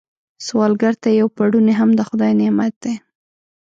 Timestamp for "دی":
2.83-2.95